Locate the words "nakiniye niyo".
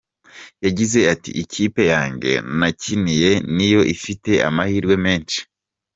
2.57-3.81